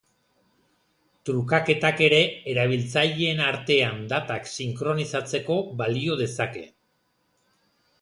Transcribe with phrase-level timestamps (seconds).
[1.29, 2.19] Trukaketak ere
[2.55, 6.69] erabiltzaileen artean datak sinkronizatzeko balio dezake.